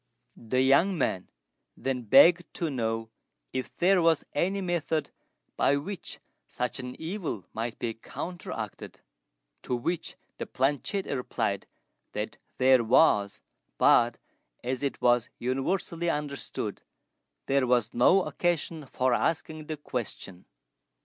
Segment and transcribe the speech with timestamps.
[0.35, 1.29] The young men
[1.77, 3.11] then begged to know
[3.53, 5.11] if there was any method
[5.55, 9.01] by which such an evil might be counteracted;
[9.61, 11.67] to which the planchette replied
[12.13, 13.41] that there was,
[13.77, 14.17] but,
[14.63, 16.81] as it was universally understood,
[17.45, 20.45] there was no occasion for asking the question.